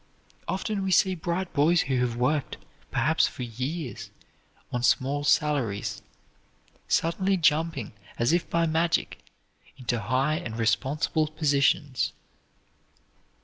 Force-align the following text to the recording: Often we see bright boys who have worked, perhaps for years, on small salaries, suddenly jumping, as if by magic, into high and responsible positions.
Often 0.47 0.81
we 0.83 0.89
see 0.89 1.13
bright 1.13 1.53
boys 1.53 1.81
who 1.81 1.99
have 1.99 2.15
worked, 2.15 2.57
perhaps 2.89 3.27
for 3.27 3.43
years, 3.43 4.09
on 4.71 4.81
small 4.81 5.23
salaries, 5.23 6.01
suddenly 6.87 7.37
jumping, 7.37 7.93
as 8.17 8.33
if 8.33 8.49
by 8.49 8.65
magic, 8.65 9.23
into 9.77 9.99
high 10.01 10.37
and 10.39 10.57
responsible 10.57 11.27
positions. 11.27 12.13